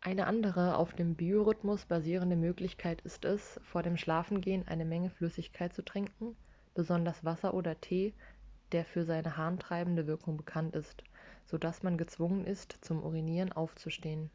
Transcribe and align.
eine 0.00 0.28
andere 0.28 0.76
auf 0.76 0.94
dem 0.94 1.16
biorhythmus 1.16 1.86
basierende 1.86 2.36
möglichkeit 2.36 3.00
ist 3.00 3.24
es 3.24 3.58
vor 3.64 3.82
dem 3.82 3.96
schlafengehen 3.96 4.68
eine 4.68 4.84
menge 4.84 5.10
flüssigkeit 5.10 5.74
zu 5.74 5.84
trinken 5.84 6.36
besonders 6.74 7.24
wasser 7.24 7.52
oder 7.54 7.80
tee 7.80 8.14
der 8.70 8.84
für 8.84 9.04
seine 9.04 9.36
harntreibende 9.36 10.06
wirkung 10.06 10.36
bekannt 10.36 10.76
ist 10.76 11.02
sodass 11.46 11.82
man 11.82 11.98
gezwungen 11.98 12.44
ist 12.46 12.78
zum 12.82 13.02
urinieren 13.02 13.50
aufzustehen 13.52 14.30